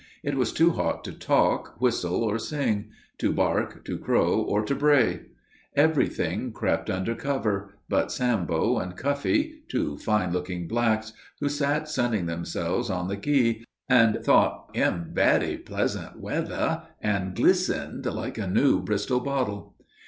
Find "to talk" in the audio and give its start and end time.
1.03-1.79